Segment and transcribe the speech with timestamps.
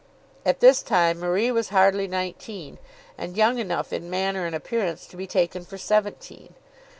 [0.47, 2.79] At this time Marie was hardly nineteen,
[3.19, 6.55] and young enough in manner and appearance to be taken for seventeen.